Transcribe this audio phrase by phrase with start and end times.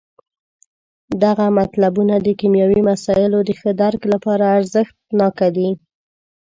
[1.23, 5.69] دغه مطلبونه د کیمیاوي مسایلو د ښه درک لپاره ارزښت ناکه دي.